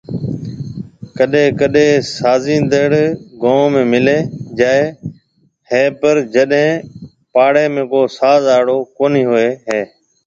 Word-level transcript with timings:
ڪڏيَ 1.17 1.43
ڪڏيَ 1.59 1.87
سازيندڙ 2.17 2.89
گون 3.41 3.65
۾ 3.79 3.81
مليَ 3.91 4.17
جائيَ 4.59 4.85
هي 5.69 5.83
پر 5.99 6.15
جڏيَ 6.33 6.65
پاݪيَ 7.33 7.65
۾ 7.75 7.83
ڪو 7.91 8.01
ساز 8.17 8.41
آڙو 8.57 8.77
ڪونِهي 8.97 9.23
هوئيَ 9.29 9.49
هيَ 9.67 9.81